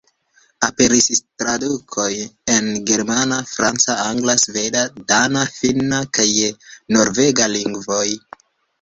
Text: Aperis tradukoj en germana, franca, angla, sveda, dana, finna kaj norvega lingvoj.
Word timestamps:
Aperis 0.67 1.09
tradukoj 1.41 2.07
en 2.55 2.71
germana, 2.93 3.39
franca, 3.53 3.99
angla, 4.07 4.37
sveda, 4.47 4.85
dana, 5.15 5.47
finna 5.61 6.03
kaj 6.21 6.29
norvega 6.99 7.55
lingvoj. 7.59 8.07